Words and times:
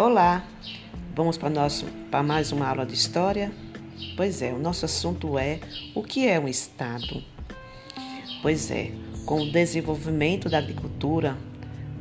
Olá, 0.00 0.42
vamos 1.14 1.36
para, 1.36 1.50
nosso, 1.50 1.84
para 2.10 2.22
mais 2.22 2.52
uma 2.52 2.66
aula 2.66 2.86
de 2.86 2.94
história? 2.94 3.52
Pois 4.16 4.40
é, 4.40 4.50
o 4.50 4.58
nosso 4.58 4.86
assunto 4.86 5.38
é 5.38 5.60
o 5.94 6.02
que 6.02 6.26
é 6.26 6.40
um 6.40 6.48
Estado? 6.48 7.22
Pois 8.40 8.70
é, 8.70 8.92
com 9.26 9.42
o 9.42 9.52
desenvolvimento 9.52 10.48
da 10.48 10.56
agricultura, 10.56 11.36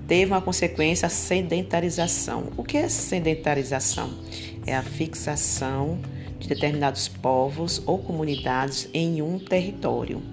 teve 0.08 0.32
uma 0.32 0.42
consequência 0.42 1.08
a 1.08 1.10
sedentarização. 1.10 2.54
O 2.56 2.64
que 2.64 2.78
é 2.78 2.88
sedentarização? 2.88 4.18
É 4.66 4.74
a 4.74 4.82
fixação 4.82 6.00
de 6.40 6.48
determinados 6.48 7.10
povos 7.10 7.84
ou 7.86 8.00
comunidades 8.00 8.90
em 8.94 9.22
um 9.22 9.38
território. 9.38 10.24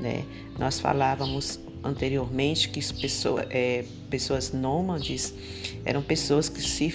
Né? 0.00 0.24
Nós 0.58 0.80
falávamos 0.80 1.60
anteriormente 1.82 2.68
que 2.68 2.80
pessoa, 2.94 3.46
é, 3.50 3.84
pessoas 4.08 4.52
nômades 4.52 5.34
eram 5.84 6.02
pessoas 6.02 6.48
que 6.48 6.60
se 6.60 6.94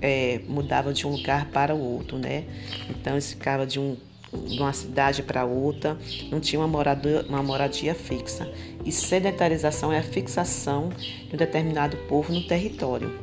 é, 0.00 0.40
mudavam 0.46 0.92
de 0.92 1.06
um 1.06 1.10
lugar 1.10 1.46
para 1.50 1.74
o 1.74 1.80
outro, 1.80 2.18
né? 2.18 2.44
Então 2.90 3.14
eles 3.14 3.30
ficavam 3.30 3.66
de, 3.66 3.80
um, 3.80 3.96
de 4.32 4.58
uma 4.58 4.72
cidade 4.72 5.22
para 5.22 5.44
outra, 5.44 5.96
não 6.30 6.40
tinha 6.40 6.60
uma 6.60 6.86
uma 7.28 7.42
moradia 7.42 7.94
fixa. 7.94 8.50
E 8.84 8.92
sedentarização 8.92 9.92
é 9.92 9.98
a 9.98 10.02
fixação 10.02 10.90
de 10.90 11.34
um 11.34 11.36
determinado 11.36 11.96
povo 12.08 12.32
no 12.32 12.46
território. 12.46 13.18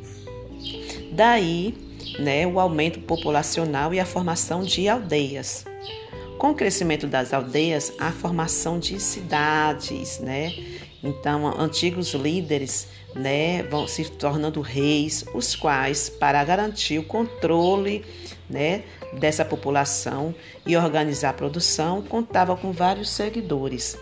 Daí, 1.12 1.74
né, 2.18 2.46
o 2.46 2.58
aumento 2.58 3.00
populacional 3.00 3.94
e 3.94 4.00
a 4.00 4.04
formação 4.04 4.62
de 4.62 4.88
aldeias. 4.88 5.64
Com 6.38 6.50
o 6.50 6.54
crescimento 6.54 7.06
das 7.06 7.32
aldeias, 7.32 7.92
a 7.98 8.10
formação 8.10 8.78
de 8.78 9.00
cidades, 9.00 10.18
né? 10.18 10.52
Então, 11.04 11.46
antigos 11.60 12.14
líderes 12.14 12.88
né, 13.14 13.62
vão 13.64 13.86
se 13.86 14.10
tornando 14.10 14.62
reis, 14.62 15.22
os 15.34 15.54
quais, 15.54 16.08
para 16.08 16.42
garantir 16.42 16.98
o 16.98 17.04
controle 17.04 18.02
né, 18.48 18.84
dessa 19.12 19.44
população 19.44 20.34
e 20.66 20.74
organizar 20.74 21.30
a 21.30 21.34
produção, 21.34 22.00
contavam 22.00 22.56
com 22.56 22.72
vários 22.72 23.10
seguidores, 23.10 23.98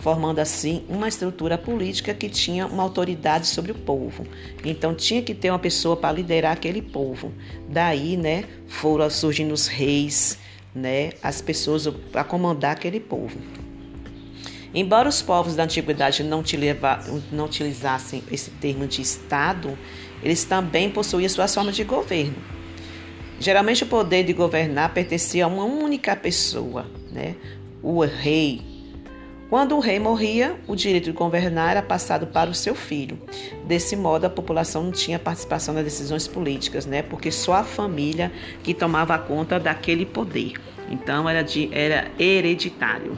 formando 0.00 0.38
assim 0.38 0.86
uma 0.88 1.06
estrutura 1.06 1.58
política 1.58 2.14
que 2.14 2.30
tinha 2.30 2.66
uma 2.66 2.82
autoridade 2.82 3.46
sobre 3.46 3.72
o 3.72 3.74
povo. 3.74 4.26
Então, 4.64 4.94
tinha 4.94 5.20
que 5.20 5.34
ter 5.34 5.50
uma 5.50 5.58
pessoa 5.58 5.98
para 5.98 6.12
liderar 6.12 6.52
aquele 6.52 6.80
povo. 6.80 7.30
Daí, 7.68 8.16
né, 8.16 8.44
foram 8.66 9.10
surgindo 9.10 9.52
os 9.52 9.66
reis, 9.66 10.38
né, 10.74 11.10
as 11.22 11.42
pessoas 11.42 11.86
para 12.10 12.24
comandar 12.24 12.72
aquele 12.72 13.00
povo. 13.00 13.65
Embora 14.76 15.08
os 15.08 15.22
povos 15.22 15.56
da 15.56 15.62
antiguidade 15.62 16.22
não, 16.22 16.44
não 17.32 17.46
utilizassem 17.46 18.22
esse 18.30 18.50
termo 18.50 18.86
de 18.86 19.00
Estado, 19.00 19.76
eles 20.22 20.44
também 20.44 20.90
possuíam 20.90 21.30
suas 21.30 21.54
formas 21.54 21.74
de 21.74 21.82
governo. 21.82 22.36
Geralmente 23.40 23.84
o 23.84 23.86
poder 23.86 24.24
de 24.24 24.34
governar 24.34 24.92
pertencia 24.92 25.46
a 25.46 25.48
uma 25.48 25.64
única 25.64 26.14
pessoa, 26.14 26.84
né? 27.10 27.36
o 27.82 28.04
rei. 28.04 28.60
Quando 29.48 29.74
o 29.74 29.80
rei 29.80 29.98
morria, 29.98 30.60
o 30.66 30.76
direito 30.76 31.04
de 31.04 31.12
governar 31.12 31.70
era 31.70 31.82
passado 31.82 32.26
para 32.26 32.50
o 32.50 32.54
seu 32.54 32.74
filho. 32.74 33.18
Desse 33.64 33.96
modo, 33.96 34.26
a 34.26 34.30
população 34.30 34.82
não 34.82 34.92
tinha 34.92 35.18
participação 35.18 35.72
nas 35.72 35.84
decisões 35.84 36.28
políticas, 36.28 36.84
né? 36.84 37.00
porque 37.00 37.30
só 37.30 37.54
a 37.54 37.64
família 37.64 38.30
que 38.62 38.74
tomava 38.74 39.18
conta 39.18 39.58
daquele 39.58 40.04
poder. 40.04 40.52
Então, 40.90 41.26
era, 41.26 41.40
de, 41.40 41.70
era 41.72 42.10
hereditário. 42.18 43.16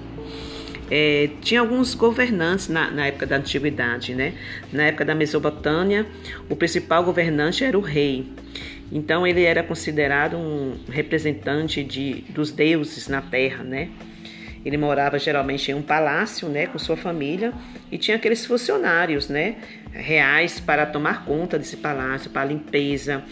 É, 0.91 1.31
tinha 1.43 1.61
alguns 1.61 1.95
governantes 1.95 2.69
na, 2.69 2.91
na, 2.91 3.07
época 3.07 3.27
da 3.27 3.37
antiguidade, 3.37 4.15
né? 4.15 4.35
Na 4.73 4.85
época 4.85 5.05
da 5.05 5.15
Mesopotâmia, 5.15 6.07
o 6.49 6.57
principal 6.57 7.05
governante 7.05 7.65
era 7.65 7.77
o 7.79 7.81
rei. 7.81 8.27
Então 8.91 9.27
ele 9.27 9.43
era 9.43 9.63
considerado 9.63 10.37
um 10.37 10.79
representante 10.89 11.85
de, 11.85 12.25
dos 12.31 12.51
deuses 12.51 13.07
na 13.07 13.21
terra, 13.21 13.63
né? 13.63 13.91
Ele 14.65 14.77
morava 14.77 15.19
geralmente 15.19 15.71
em 15.71 15.75
um 15.75 15.83
palácio, 15.83 16.49
né, 16.49 16.67
com 16.67 16.79
sua 16.79 16.97
família, 16.97 17.53
e 17.91 17.99
tinha 17.99 18.17
aqueles 18.17 18.45
funcionários, 18.45 19.29
né, 19.29 19.57
reais 19.93 20.61
para 20.61 20.85
tomar 20.87 21.25
conta 21.25 21.59
desse 21.59 21.77
palácio, 21.77 22.31
para 22.31 22.45
limpeza, 22.45 23.23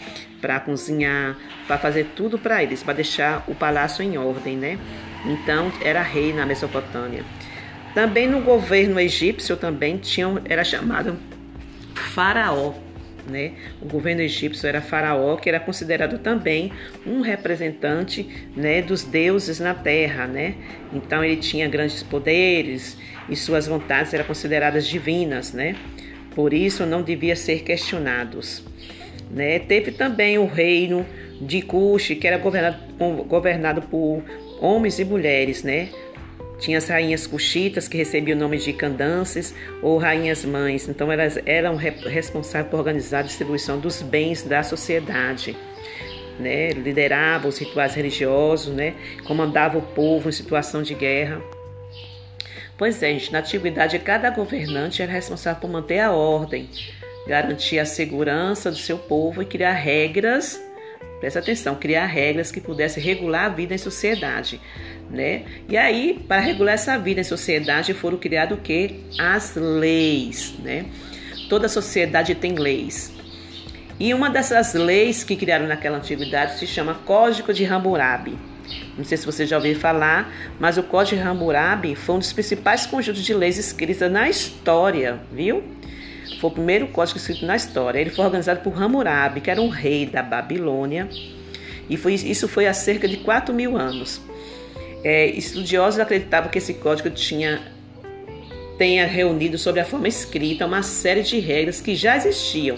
para 0.41 0.59
cozinhar, 0.59 1.37
para 1.67 1.77
fazer 1.77 2.11
tudo 2.15 2.37
para 2.37 2.63
eles, 2.63 2.83
para 2.83 2.93
deixar 2.93 3.43
o 3.47 3.55
palácio 3.55 4.03
em 4.03 4.17
ordem, 4.17 4.55
né? 4.55 4.77
Então 5.25 5.71
era 5.83 6.01
rei 6.01 6.33
na 6.33 6.45
Mesopotâmia. 6.45 7.23
Também 7.93 8.27
no 8.27 8.41
governo 8.41 8.99
egípcio 8.99 9.57
também 9.57 9.97
tinham, 9.97 10.39
era 10.45 10.63
chamado 10.63 11.17
faraó, 11.95 12.73
né? 13.29 13.51
O 13.81 13.85
governo 13.85 14.21
egípcio 14.21 14.67
era 14.67 14.81
faraó, 14.81 15.35
que 15.35 15.49
era 15.49 15.59
considerado 15.59 16.19
também 16.19 16.71
um 17.05 17.21
representante, 17.21 18.27
né, 18.55 18.81
dos 18.81 19.03
deuses 19.03 19.59
na 19.59 19.73
terra, 19.73 20.27
né? 20.27 20.55
Então 20.93 21.23
ele 21.23 21.37
tinha 21.37 21.67
grandes 21.67 22.01
poderes 22.03 22.97
e 23.29 23.35
suas 23.35 23.67
vontades 23.67 24.13
eram 24.13 24.25
consideradas 24.25 24.87
divinas, 24.87 25.53
né? 25.53 25.75
Por 26.33 26.53
isso 26.53 26.85
não 26.85 27.01
devia 27.01 27.35
ser 27.35 27.63
questionados, 27.63 28.63
né? 29.31 29.59
Teve 29.59 29.91
também 29.91 30.37
o 30.37 30.45
reino 30.45 31.05
de 31.41 31.61
Cush, 31.61 32.15
que 32.19 32.27
era 32.27 32.37
governado, 32.37 32.77
governado 33.27 33.81
por 33.83 34.23
homens 34.59 34.99
e 34.99 35.05
mulheres, 35.05 35.63
né? 35.63 35.89
Tinha 36.59 36.79
as 36.79 36.87
rainhas 36.87 37.27
cuxitas, 37.27 37.87
que 37.87 37.97
recebiam 37.97 38.35
o 38.35 38.39
nome 38.39 38.57
de 38.57 38.73
candances, 38.73 39.53
ou 39.81 39.97
rainhas 39.97 40.43
mães. 40.43 40.89
Então, 40.89 41.11
elas 41.11 41.37
eram 41.45 41.75
responsáveis 41.75 42.71
por 42.71 42.79
organizar 42.79 43.19
a 43.19 43.23
distribuição 43.23 43.79
dos 43.79 44.01
bens 44.01 44.43
da 44.43 44.63
sociedade. 44.63 45.55
Né? 46.39 46.69
Lideravam 46.71 47.49
os 47.49 47.57
rituais 47.57 47.93
religiosos, 47.93 48.73
né? 48.73 48.95
comandava 49.25 49.77
o 49.77 49.81
povo 49.81 50.29
em 50.29 50.31
situação 50.31 50.81
de 50.81 50.95
guerra. 50.95 51.41
Pois 52.77 53.01
é, 53.01 53.11
gente, 53.13 53.31
na 53.31 53.39
antiguidade, 53.39 53.97
cada 53.99 54.29
governante 54.29 55.01
era 55.01 55.11
responsável 55.11 55.61
por 55.61 55.69
manter 55.69 55.99
a 55.99 56.11
ordem, 56.11 56.69
garantir 57.27 57.79
a 57.79 57.85
segurança 57.85 58.69
do 58.69 58.77
seu 58.77 58.99
povo 58.99 59.41
e 59.41 59.45
criar 59.45 59.73
regras 59.73 60.66
Presta 61.19 61.39
atenção, 61.39 61.75
criar 61.75 62.05
regras 62.05 62.51
que 62.51 62.61
pudessem 62.61 63.01
regular 63.01 63.45
a 63.45 63.49
vida 63.49 63.73
em 63.73 63.77
sociedade, 63.77 64.61
né? 65.09 65.43
E 65.67 65.75
aí, 65.75 66.23
para 66.27 66.39
regular 66.39 66.75
essa 66.75 66.97
vida 66.97 67.21
em 67.21 67.23
sociedade, 67.23 67.93
foram 67.93 68.17
criados 68.17 68.57
o 68.57 68.61
que? 68.61 68.99
As 69.17 69.55
leis, 69.55 70.53
né? 70.63 70.85
Toda 71.49 71.67
sociedade 71.67 72.35
tem 72.35 72.53
leis. 72.53 73.11
E 73.99 74.13
uma 74.13 74.29
dessas 74.29 74.75
leis 74.75 75.23
que 75.23 75.35
criaram 75.35 75.65
naquela 75.65 75.97
antiguidade 75.97 76.59
se 76.59 76.67
chama 76.67 76.93
Código 76.93 77.51
de 77.51 77.65
Hammurabi. 77.65 78.37
Não 78.95 79.03
sei 79.03 79.17
se 79.17 79.25
você 79.25 79.45
já 79.45 79.57
ouviu 79.57 79.75
falar, 79.75 80.31
mas 80.59 80.77
o 80.77 80.83
Código 80.83 81.19
de 81.19 81.27
Hammurabi 81.27 81.95
foi 81.95 82.15
um 82.15 82.19
dos 82.19 82.31
principais 82.31 82.85
conjuntos 82.85 83.23
de 83.23 83.33
leis 83.33 83.57
escritas 83.57 84.11
na 84.11 84.29
história, 84.29 85.19
viu? 85.31 85.63
Foi 86.39 86.49
o 86.49 86.53
primeiro 86.53 86.87
código 86.87 87.17
escrito 87.17 87.45
na 87.45 87.55
história. 87.55 87.99
Ele 87.99 88.09
foi 88.09 88.25
organizado 88.25 88.61
por 88.61 88.81
Hammurabi, 88.81 89.41
que 89.41 89.49
era 89.49 89.61
um 89.61 89.69
rei 89.69 90.05
da 90.05 90.21
Babilônia, 90.21 91.07
e 91.89 91.97
foi, 91.97 92.13
isso 92.15 92.47
foi 92.47 92.67
há 92.67 92.73
cerca 92.73 93.07
de 93.07 93.17
4 93.17 93.53
mil 93.53 93.77
anos. 93.77 94.21
É, 95.03 95.27
estudiosos 95.27 95.99
acreditavam 95.99 96.49
que 96.49 96.57
esse 96.57 96.73
código 96.75 97.09
tinha 97.09 97.61
tenha 98.77 99.07
reunido 99.07 99.57
sobre 99.57 99.81
a 99.81 99.85
forma 99.85 100.07
escrita 100.07 100.63
uma 100.65 100.83
série 100.83 101.23
de 101.23 101.39
regras 101.39 101.81
que 101.81 101.95
já 101.95 102.15
existiam 102.15 102.77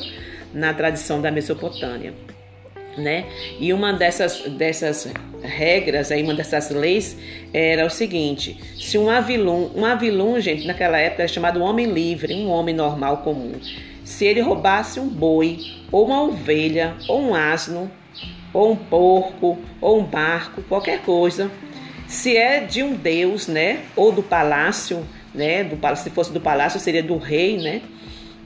na 0.53 0.73
tradição 0.73 1.21
da 1.21 1.29
Mesopotâmia 1.29 2.13
né? 2.99 3.25
E 3.59 3.73
uma 3.73 3.93
dessas, 3.93 4.41
dessas 4.41 5.11
regras, 5.41 6.11
aí, 6.11 6.21
uma 6.21 6.33
dessas 6.33 6.69
leis 6.69 7.17
era 7.53 7.85
o 7.85 7.89
seguinte: 7.89 8.59
se 8.77 8.97
um 8.97 9.09
avilum, 9.09 9.71
um 9.75 9.85
avilum, 9.85 10.39
gente, 10.39 10.67
naquela 10.67 10.97
época 10.97 11.23
era 11.23 11.31
chamado 11.31 11.61
homem 11.61 11.87
livre, 11.87 12.33
um 12.33 12.49
homem 12.49 12.75
normal 12.75 13.17
comum. 13.17 13.53
Se 14.03 14.25
ele 14.25 14.41
roubasse 14.41 14.99
um 14.99 15.07
boi, 15.07 15.59
ou 15.91 16.05
uma 16.05 16.23
ovelha, 16.23 16.95
ou 17.07 17.21
um 17.21 17.35
asno, 17.35 17.91
ou 18.53 18.71
um 18.71 18.75
porco, 18.75 19.57
ou 19.79 19.99
um 19.99 20.03
barco, 20.03 20.61
qualquer 20.63 21.01
coisa, 21.01 21.51
se 22.07 22.35
é 22.35 22.59
de 22.61 22.81
um 22.81 22.95
deus, 22.95 23.47
né, 23.47 23.81
ou 23.95 24.11
do 24.11 24.23
palácio, 24.23 25.05
né, 25.33 25.63
do, 25.63 25.77
se 25.95 26.09
fosse 26.09 26.33
do 26.33 26.41
palácio 26.41 26.79
seria 26.79 27.03
do 27.03 27.17
rei, 27.17 27.57
né, 27.57 27.81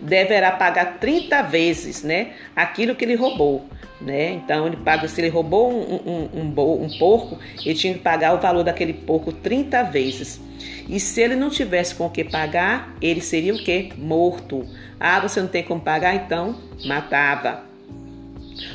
deverá 0.03 0.51
pagar 0.51 0.97
30 0.99 1.41
vezes, 1.43 2.03
né, 2.03 2.33
aquilo 2.55 2.95
que 2.95 3.05
ele 3.05 3.15
roubou. 3.15 3.65
Né? 4.01 4.31
Então 4.33 4.67
ele 4.67 4.75
paga, 4.75 5.07
se 5.07 5.21
ele 5.21 5.29
roubou 5.29 5.71
um, 5.71 5.95
um, 5.95 6.29
um, 6.41 6.83
um, 6.83 6.97
porco, 6.99 7.39
ele 7.65 7.73
tinha 7.73 7.93
que 7.93 7.99
pagar 7.99 8.33
o 8.33 8.41
valor 8.41 8.63
daquele 8.63 8.93
porco 8.93 9.31
30 9.31 9.81
vezes. 9.83 10.41
E 10.89 10.99
se 10.99 11.21
ele 11.21 11.35
não 11.35 11.49
tivesse 11.49 11.95
com 11.95 12.05
o 12.05 12.09
que 12.09 12.23
pagar, 12.23 12.93
ele 13.01 13.21
seria 13.21 13.53
o 13.53 13.57
que? 13.57 13.93
Morto. 13.97 14.67
Ah, 14.99 15.21
você 15.21 15.39
não 15.41 15.47
tem 15.47 15.63
como 15.63 15.79
pagar, 15.79 16.15
então 16.15 16.57
matava. 16.85 17.63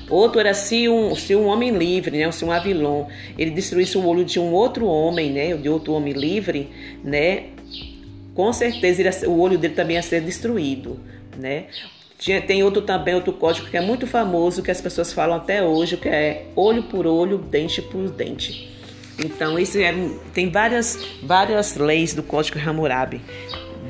Outro 0.09 0.41
era 0.41 0.55
se 0.55 0.89
um, 0.89 1.15
se 1.15 1.37
um 1.37 1.47
homem 1.47 1.71
livre, 1.71 2.19
né, 2.19 2.31
se 2.33 2.45
um 2.45 2.51
avilon, 2.51 3.07
ele 3.37 3.51
destruísse 3.51 3.99
o 3.99 4.07
olho 4.07 4.25
de 4.25 4.41
um 4.41 4.53
outro 4.53 4.87
homem, 4.87 5.31
né, 5.31 5.55
de 5.55 5.69
outro 5.69 5.93
homem 5.93 6.15
livre, 6.15 6.71
né, 7.05 7.45
com 8.39 8.53
certeza 8.53 9.29
o 9.29 9.41
olho 9.41 9.59
dele 9.59 9.75
também 9.75 9.97
ia 9.97 10.03
ser 10.03 10.21
destruído, 10.21 11.01
né. 11.37 11.65
Tem 12.47 12.63
outro 12.63 12.83
também, 12.83 13.13
outro 13.13 13.33
código 13.33 13.67
que 13.67 13.77
é 13.77 13.81
muito 13.81 14.07
famoso, 14.07 14.63
que 14.63 14.71
as 14.71 14.81
pessoas 14.81 15.13
falam 15.13 15.39
até 15.39 15.61
hoje, 15.61 15.97
que 15.97 16.09
é 16.09 16.47
olho 16.55 16.85
por 16.85 17.05
olho, 17.05 17.39
dente 17.39 17.83
por 17.83 18.09
dente. 18.09 18.73
Então, 19.19 19.59
esse 19.59 19.83
é, 19.83 19.93
tem 20.33 20.51
várias, 20.51 21.05
várias 21.21 21.75
leis 21.75 22.15
do 22.15 22.23
Código 22.23 22.61
Hammurabi 22.61 23.21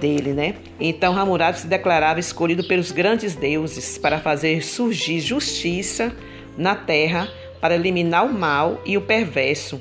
dele, 0.00 0.32
né? 0.32 0.54
Então 0.80 1.14
Hammurabi 1.14 1.58
se 1.58 1.66
declarava 1.66 2.18
escolhido 2.18 2.64
pelos 2.64 2.90
grandes 2.90 3.34
deuses 3.34 3.98
para 3.98 4.18
fazer 4.18 4.64
surgir 4.64 5.20
justiça 5.20 6.10
na 6.56 6.74
terra, 6.74 7.28
para 7.60 7.74
eliminar 7.74 8.24
o 8.24 8.32
mal 8.32 8.80
e 8.86 8.96
o 8.96 9.02
perverso, 9.02 9.78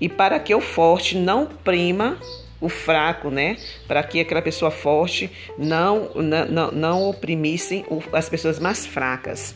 e 0.00 0.08
para 0.08 0.40
que 0.40 0.52
o 0.52 0.60
forte 0.60 1.16
não 1.16 1.46
prima 1.46 2.18
o 2.60 2.68
fraco, 2.68 3.30
né? 3.30 3.56
Para 3.86 4.02
que 4.02 4.20
aquela 4.20 4.42
pessoa 4.42 4.70
forte 4.70 5.30
não 5.56 6.10
não, 6.14 6.70
não 6.72 7.02
oprimisse 7.08 7.84
as 8.12 8.28
pessoas 8.28 8.58
mais 8.58 8.86
fracas. 8.86 9.54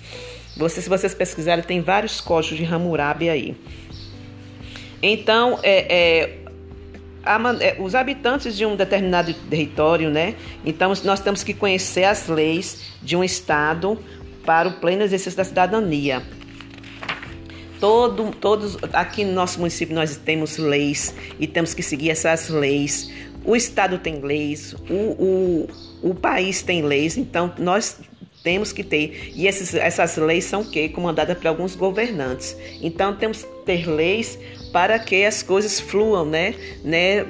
Vocês, 0.56 0.84
se 0.84 0.90
vocês 0.90 1.14
pesquisarem, 1.14 1.64
tem 1.64 1.80
vários 1.80 2.20
códigos 2.20 2.58
de 2.58 2.64
Hammurabi 2.64 3.30
aí. 3.30 3.56
Então, 5.02 5.58
é, 5.62 5.86
é, 5.88 6.38
é, 7.60 7.76
os 7.80 7.94
habitantes 7.94 8.56
de 8.56 8.66
um 8.66 8.76
determinado 8.76 9.32
território, 9.34 10.10
né? 10.10 10.34
Então, 10.64 10.92
nós 11.04 11.20
temos 11.20 11.42
que 11.42 11.54
conhecer 11.54 12.04
as 12.04 12.28
leis 12.28 12.92
de 13.02 13.16
um 13.16 13.24
estado 13.24 13.98
para 14.44 14.68
o 14.68 14.72
pleno 14.72 15.02
exercício 15.02 15.36
da 15.36 15.44
cidadania. 15.44 16.22
Todo, 17.82 18.30
todos 18.30 18.78
aqui 18.92 19.24
no 19.24 19.32
nosso 19.32 19.58
município 19.58 19.92
nós 19.92 20.16
temos 20.16 20.56
leis 20.56 21.12
e 21.40 21.48
temos 21.48 21.74
que 21.74 21.82
seguir 21.82 22.10
essas 22.10 22.48
leis. 22.48 23.10
O 23.44 23.56
estado 23.56 23.98
tem 23.98 24.20
leis, 24.20 24.72
o, 24.88 25.66
o, 26.04 26.10
o 26.10 26.14
país 26.14 26.62
tem 26.62 26.82
leis, 26.82 27.16
então 27.16 27.52
nós 27.58 27.98
temos 28.44 28.72
que 28.72 28.84
ter. 28.84 29.32
E 29.34 29.48
esses, 29.48 29.74
essas 29.74 30.16
leis 30.16 30.44
são 30.44 30.62
que 30.62 30.90
comandadas 30.90 31.36
por 31.36 31.48
alguns 31.48 31.74
governantes. 31.74 32.56
Então 32.80 33.16
temos 33.16 33.42
que 33.42 33.64
ter 33.64 33.88
leis 33.88 34.38
para 34.72 34.96
que 35.00 35.24
as 35.24 35.42
coisas 35.42 35.80
fluam, 35.80 36.24
né? 36.24 36.54
né? 36.84 37.26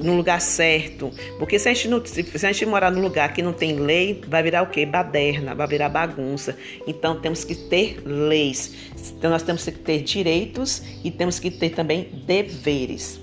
No 0.00 0.16
lugar 0.16 0.40
certo. 0.40 1.10
Porque 1.38 1.58
se 1.58 1.68
a, 1.68 1.74
gente 1.74 1.88
não, 1.88 2.04
se 2.04 2.46
a 2.46 2.52
gente 2.52 2.66
morar 2.66 2.90
num 2.90 3.02
lugar 3.02 3.32
que 3.32 3.42
não 3.42 3.52
tem 3.52 3.76
lei, 3.76 4.20
vai 4.26 4.42
virar 4.42 4.62
o 4.62 4.66
quê? 4.66 4.84
Baderna, 4.84 5.54
vai 5.54 5.66
virar 5.66 5.88
bagunça. 5.88 6.56
Então 6.86 7.20
temos 7.20 7.44
que 7.44 7.54
ter 7.54 8.02
leis. 8.04 8.74
Então 9.16 9.30
nós 9.30 9.42
temos 9.42 9.64
que 9.64 9.72
ter 9.72 10.02
direitos 10.02 10.82
e 11.02 11.10
temos 11.10 11.38
que 11.38 11.50
ter 11.50 11.70
também 11.70 12.08
deveres. 12.26 13.20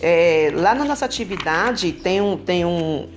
É, 0.00 0.50
lá 0.54 0.74
na 0.74 0.84
nossa 0.84 1.04
atividade 1.04 1.92
tem 1.92 2.20
um, 2.20 2.36
tem 2.36 2.64
um 2.64 3.08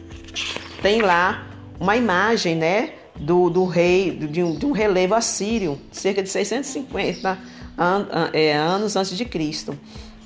tem 0.82 1.02
lá 1.02 1.48
uma 1.80 1.96
imagem, 1.96 2.56
né? 2.56 2.94
Do, 3.16 3.50
do 3.50 3.66
rei, 3.66 4.12
de 4.12 4.44
um, 4.44 4.56
de 4.56 4.66
um 4.66 4.72
relevo 4.72 5.16
assírio, 5.16 5.82
cerca 5.92 6.22
de 6.22 6.30
650 6.30 7.38
an, 7.78 8.30
é, 8.32 8.54
anos 8.54 8.96
antes 8.96 9.18
de 9.18 9.26
Cristo. 9.26 9.78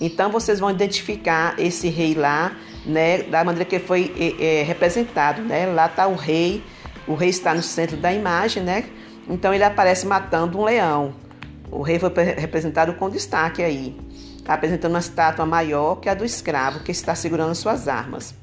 Então 0.02 0.32
vocês 0.32 0.60
vão 0.60 0.72
identificar 0.72 1.54
esse 1.60 1.88
rei 1.88 2.16
lá, 2.16 2.54
né, 2.84 3.20
da 3.22 3.44
maneira 3.44 3.64
que 3.64 3.78
foi 3.78 4.12
é, 4.18 4.62
é, 4.62 4.64
representado, 4.64 5.44
né? 5.44 5.68
Lá 5.68 5.86
está 5.86 6.08
o 6.08 6.16
rei, 6.16 6.64
o 7.08 7.14
rei 7.14 7.30
está 7.30 7.54
no 7.54 7.62
centro 7.62 7.96
da 7.96 8.12
imagem, 8.12 8.64
né? 8.64 8.86
Então 9.30 9.54
ele 9.54 9.64
aparece 9.64 10.08
matando 10.08 10.58
um 10.58 10.64
leão. 10.64 11.14
O 11.70 11.84
rei 11.84 12.00
foi 12.00 12.10
representado 12.10 12.94
com 12.96 13.12
destaque 13.12 13.62
aí, 13.62 13.96
apresentando 14.48 14.94
uma 14.94 15.00
estátua 15.00 15.46
maior 15.46 15.98
que 15.98 16.10
a 16.10 16.16
do 16.16 16.26
escravo 16.26 16.80
que 16.80 16.92
está 16.92 17.14
segurando 17.14 17.54
suas 17.54 17.88
armas. 17.88 18.34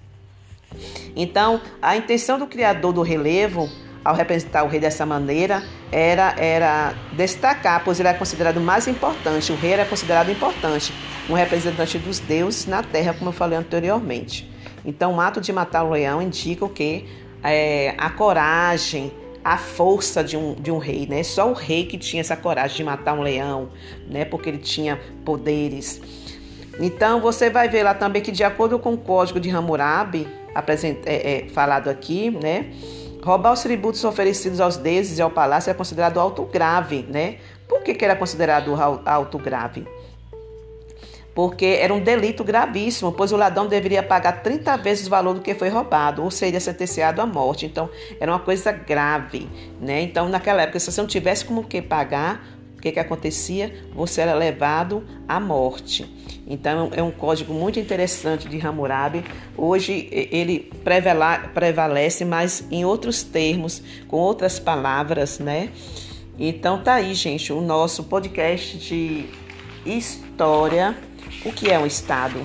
Então, 1.16 1.60
a 1.82 1.96
intenção 1.96 2.38
do 2.38 2.46
criador 2.46 2.92
do 2.92 3.02
relevo 3.02 3.68
ao 4.04 4.14
representar 4.14 4.64
o 4.64 4.68
rei 4.68 4.80
dessa 4.80 5.04
maneira, 5.04 5.62
era, 5.92 6.34
era 6.38 6.94
destacar, 7.12 7.82
pois 7.84 7.98
ele 7.98 8.08
era 8.08 8.16
considerado 8.16 8.60
mais 8.60 8.88
importante, 8.88 9.52
o 9.52 9.56
rei 9.56 9.72
era 9.72 9.84
considerado 9.84 10.30
importante, 10.30 10.94
um 11.28 11.34
representante 11.34 11.98
dos 11.98 12.18
deuses 12.18 12.66
na 12.66 12.82
terra, 12.82 13.14
como 13.14 13.28
eu 13.28 13.32
falei 13.32 13.58
anteriormente. 13.58 14.50
Então, 14.84 15.16
o 15.16 15.20
ato 15.20 15.40
de 15.40 15.52
matar 15.52 15.84
o 15.84 15.90
leão 15.90 16.22
indica 16.22 16.64
o 16.64 16.68
que? 16.68 17.06
É, 17.42 17.94
a 17.98 18.10
coragem, 18.10 19.12
a 19.44 19.56
força 19.56 20.24
de 20.24 20.36
um, 20.36 20.54
de 20.54 20.70
um 20.70 20.78
rei, 20.78 21.06
né? 21.06 21.22
Só 21.22 21.50
o 21.50 21.52
rei 21.52 21.84
que 21.84 21.98
tinha 21.98 22.20
essa 22.20 22.36
coragem 22.36 22.78
de 22.78 22.84
matar 22.84 23.14
um 23.14 23.22
leão, 23.22 23.68
né? 24.08 24.24
Porque 24.24 24.48
ele 24.48 24.58
tinha 24.58 24.98
poderes. 25.24 26.00
Então, 26.80 27.20
você 27.20 27.50
vai 27.50 27.68
ver 27.68 27.82
lá 27.82 27.92
também 27.92 28.22
que, 28.22 28.32
de 28.32 28.44
acordo 28.44 28.78
com 28.78 28.94
o 28.94 28.98
código 28.98 29.38
de 29.38 29.50
Hammurabi, 29.50 30.26
é, 31.04 31.44
é, 31.44 31.48
falado 31.48 31.88
aqui, 31.88 32.30
né? 32.30 32.70
Roubar 33.22 33.52
os 33.52 33.62
tributos 33.62 34.02
oferecidos 34.04 34.60
aos 34.60 34.76
deuses 34.76 35.18
e 35.18 35.22
ao 35.22 35.30
palácio 35.30 35.70
é 35.70 35.74
considerado 35.74 36.18
alto 36.18 36.44
grave, 36.44 37.04
né? 37.08 37.36
Por 37.68 37.82
que, 37.82 37.94
que 37.94 38.04
era 38.04 38.16
considerado 38.16 38.74
alto 39.04 39.38
grave? 39.38 39.86
Porque 41.38 41.66
era 41.66 41.94
um 41.94 42.00
delito 42.00 42.42
gravíssimo, 42.42 43.12
pois 43.12 43.30
o 43.30 43.36
ladrão 43.36 43.68
deveria 43.68 44.02
pagar 44.02 44.42
30 44.42 44.76
vezes 44.78 45.06
o 45.06 45.10
valor 45.10 45.34
do 45.34 45.40
que 45.40 45.54
foi 45.54 45.68
roubado, 45.68 46.24
ou 46.24 46.32
seria 46.32 46.58
sentenciado 46.58 47.22
à 47.22 47.26
morte. 47.26 47.64
Então, 47.64 47.88
era 48.18 48.32
uma 48.32 48.40
coisa 48.40 48.72
grave, 48.72 49.48
né? 49.80 50.02
Então, 50.02 50.28
naquela 50.28 50.62
época, 50.62 50.80
se 50.80 50.90
você 50.90 51.00
não 51.00 51.06
tivesse 51.06 51.44
como 51.44 51.62
que 51.62 51.80
pagar, 51.80 52.44
o 52.76 52.80
que, 52.80 52.90
que 52.90 52.98
acontecia? 52.98 53.72
Você 53.94 54.20
era 54.20 54.34
levado 54.34 55.04
à 55.28 55.38
morte. 55.38 56.12
Então 56.44 56.90
é 56.92 57.00
um 57.04 57.12
código 57.12 57.54
muito 57.54 57.78
interessante 57.78 58.48
de 58.48 58.58
Hammurabi. 58.66 59.24
Hoje 59.56 60.08
ele 60.10 60.72
prevalece, 61.54 62.24
mas 62.24 62.64
em 62.68 62.84
outros 62.84 63.22
termos, 63.22 63.80
com 64.08 64.16
outras 64.16 64.58
palavras, 64.58 65.38
né? 65.38 65.70
Então 66.36 66.82
tá 66.82 66.94
aí, 66.94 67.14
gente, 67.14 67.52
o 67.52 67.60
nosso 67.60 68.02
podcast 68.02 68.76
de 68.76 69.26
história. 69.86 71.06
O 71.44 71.52
que 71.52 71.70
é 71.70 71.78
um 71.78 71.86
estado? 71.86 72.40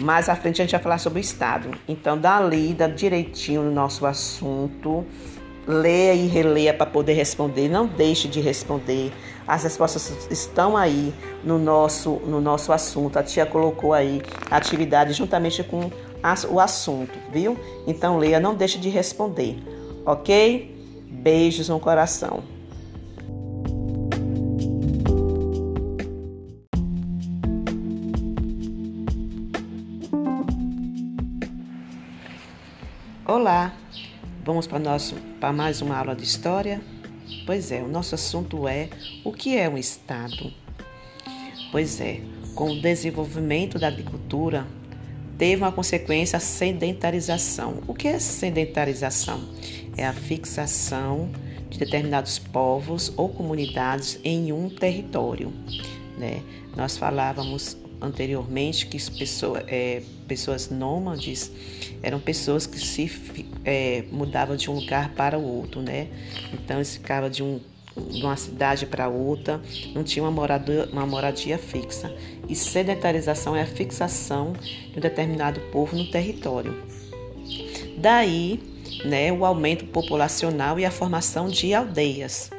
Mais 0.00 0.28
à 0.28 0.34
frente 0.34 0.60
a 0.60 0.64
gente 0.64 0.72
vai 0.72 0.80
falar 0.80 0.98
sobre 0.98 1.18
o 1.18 1.20
estado. 1.20 1.70
Então 1.88 2.18
dá 2.18 2.40
uma 2.40 2.48
lida 2.48 2.88
direitinho 2.88 3.62
no 3.62 3.70
nosso 3.70 4.06
assunto. 4.06 5.04
Leia 5.66 6.14
e 6.14 6.26
releia 6.26 6.74
para 6.74 6.86
poder 6.86 7.12
responder. 7.12 7.68
Não 7.68 7.86
deixe 7.86 8.26
de 8.26 8.40
responder. 8.40 9.12
As 9.46 9.62
respostas 9.64 10.28
estão 10.30 10.76
aí 10.76 11.14
no 11.44 11.58
nosso, 11.58 12.20
no 12.26 12.40
nosso 12.40 12.72
assunto. 12.72 13.18
A 13.18 13.22
tia 13.22 13.46
colocou 13.46 13.92
aí 13.92 14.20
a 14.50 14.56
atividade 14.56 15.12
juntamente 15.12 15.62
com 15.62 15.90
o 16.50 16.60
assunto, 16.60 17.18
viu? 17.32 17.58
Então 17.86 18.18
leia, 18.18 18.38
não 18.38 18.54
deixe 18.54 18.78
de 18.78 18.88
responder, 18.88 19.58
ok? 20.06 20.72
Beijos 21.10 21.68
no 21.68 21.80
coração. 21.80 22.42
Olá, 33.34 33.74
vamos 34.44 34.66
para, 34.66 34.78
nosso, 34.78 35.14
para 35.40 35.54
mais 35.54 35.80
uma 35.80 35.96
aula 35.96 36.14
de 36.14 36.22
história. 36.22 36.82
Pois 37.46 37.72
é, 37.72 37.82
o 37.82 37.88
nosso 37.88 38.14
assunto 38.14 38.68
é 38.68 38.90
o 39.24 39.32
que 39.32 39.56
é 39.56 39.66
um 39.70 39.78
Estado. 39.78 40.52
Pois 41.70 41.98
é, 41.98 42.20
com 42.54 42.72
o 42.72 42.82
desenvolvimento 42.82 43.78
da 43.78 43.88
agricultura, 43.88 44.66
teve 45.38 45.62
uma 45.62 45.72
consequência 45.72 46.36
a 46.36 46.40
sedentarização. 46.40 47.82
O 47.86 47.94
que 47.94 48.06
é 48.06 48.18
sedentarização? 48.18 49.40
É 49.96 50.06
a 50.06 50.12
fixação 50.12 51.30
de 51.70 51.78
determinados 51.78 52.38
povos 52.38 53.14
ou 53.16 53.30
comunidades 53.30 54.20
em 54.22 54.52
um 54.52 54.68
território. 54.68 55.50
Né? 56.18 56.42
Nós 56.76 56.98
falávamos 56.98 57.78
anteriormente 58.02 58.86
que 58.86 58.98
pessoa, 59.10 59.62
é, 59.66 60.02
pessoas 60.26 60.68
nômades 60.68 61.50
eram 62.02 62.18
pessoas 62.18 62.66
que 62.66 62.78
se 62.78 63.10
é, 63.64 64.04
mudavam 64.10 64.56
de 64.56 64.70
um 64.70 64.74
lugar 64.74 65.10
para 65.10 65.38
o 65.38 65.42
outro, 65.42 65.80
né? 65.80 66.08
Então 66.52 66.76
eles 66.78 66.96
ficavam 66.96 67.30
de, 67.30 67.42
um, 67.42 67.60
de 68.10 68.22
uma 68.22 68.36
cidade 68.36 68.86
para 68.86 69.08
outra, 69.08 69.60
não 69.94 70.02
tinha 70.02 70.22
uma 70.22 70.30
moradia, 70.30 70.88
uma 70.92 71.06
moradia 71.06 71.58
fixa. 71.58 72.12
E 72.48 72.56
sedentarização 72.56 73.54
é 73.54 73.62
a 73.62 73.66
fixação 73.66 74.52
de 74.52 74.98
um 74.98 75.00
determinado 75.00 75.60
povo 75.72 75.96
no 75.96 76.10
território. 76.10 76.74
Daí, 77.96 78.60
né, 79.04 79.32
o 79.32 79.44
aumento 79.44 79.86
populacional 79.86 80.78
e 80.78 80.84
a 80.84 80.90
formação 80.90 81.48
de 81.48 81.72
aldeias. 81.72 82.50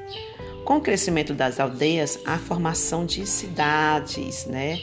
Com 0.63 0.77
o 0.77 0.81
crescimento 0.81 1.33
das 1.33 1.59
aldeias, 1.59 2.17
a 2.25 2.37
formação 2.37 3.05
de 3.05 3.27
cidades, 3.27 4.45
né? 4.45 4.79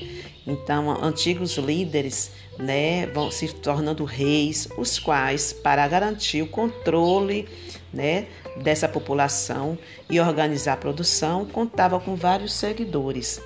Então, 0.51 0.91
antigos 1.01 1.57
líderes 1.57 2.33
né, 2.59 3.07
vão 3.07 3.31
se 3.31 3.47
tornando 3.55 4.05
reis, 4.05 4.69
os 4.77 4.99
quais, 4.99 5.53
para 5.53 5.87
garantir 5.87 6.43
o 6.43 6.49
controle 6.49 7.49
né, 7.93 8.27
dessa 8.57 8.89
população 8.89 9.79
e 10.11 10.19
organizar 10.19 10.73
a 10.73 10.77
produção, 10.77 11.47
contavam 11.47 12.01
com 12.01 12.17
vários 12.17 12.53
seguidores. 12.53 13.41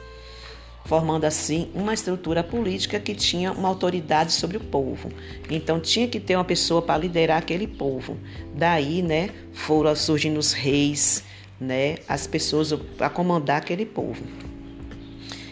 formando 0.86 1.24
assim 1.24 1.70
uma 1.74 1.94
estrutura 1.94 2.42
política 2.44 3.00
que 3.00 3.14
tinha 3.14 3.52
uma 3.52 3.68
autoridade 3.68 4.32
sobre 4.32 4.58
o 4.58 4.60
povo. 4.60 5.10
Então 5.50 5.80
tinha 5.80 6.06
que 6.06 6.20
ter 6.20 6.36
uma 6.36 6.44
pessoa 6.44 6.82
para 6.82 6.98
liderar 6.98 7.38
aquele 7.38 7.66
povo. 7.66 8.18
Daí, 8.54 9.02
né, 9.02 9.30
foram 9.52 9.94
surgindo 9.96 10.38
os 10.38 10.52
reis, 10.52 11.24
né, 11.60 11.96
as 12.08 12.26
pessoas 12.26 12.72
para 12.98 13.08
comandar 13.08 13.58
aquele 13.58 13.86
povo. 13.86 14.22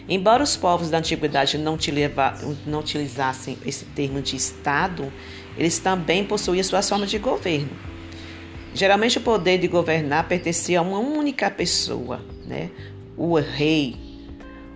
Embora 0.07 0.43
os 0.43 0.57
povos 0.57 0.89
da 0.89 0.97
antiguidade 0.97 1.57
não, 1.57 1.77
não 2.65 2.79
utilizassem 2.79 3.57
esse 3.65 3.85
termo 3.85 4.21
de 4.21 4.35
Estado, 4.35 5.11
eles 5.57 5.79
também 5.79 6.25
possuíam 6.25 6.63
suas 6.63 6.87
formas 6.87 7.09
de 7.09 7.17
governo. 7.17 7.69
Geralmente 8.73 9.19
o 9.19 9.21
poder 9.21 9.59
de 9.59 9.67
governar 9.67 10.27
pertencia 10.27 10.79
a 10.79 10.81
uma 10.81 10.97
única 10.97 11.49
pessoa, 11.49 12.21
né? 12.45 12.71
o 13.15 13.35
rei. 13.35 13.95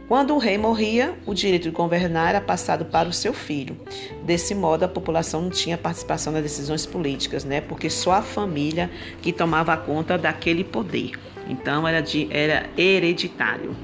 Quando 0.07 0.33
o 0.33 0.37
rei 0.37 0.57
morria, 0.57 1.17
o 1.25 1.33
direito 1.33 1.63
de 1.63 1.71
governar 1.71 2.29
era 2.29 2.39
passado 2.39 2.85
para 2.85 3.09
o 3.09 3.13
seu 3.13 3.33
filho. 3.33 3.75
Desse 4.23 4.55
modo, 4.55 4.83
a 4.83 4.87
população 4.87 5.41
não 5.41 5.49
tinha 5.49 5.77
participação 5.77 6.31
nas 6.31 6.43
decisões 6.43 6.85
políticas, 6.85 7.43
né? 7.43 7.59
porque 7.59 7.89
só 7.89 8.13
a 8.13 8.21
família 8.21 8.89
que 9.21 9.33
tomava 9.33 9.75
conta 9.75 10.17
daquele 10.17 10.63
poder. 10.63 11.11
Então, 11.49 11.85
era, 11.85 11.99
de, 11.99 12.27
era 12.31 12.69
hereditário. 12.77 13.75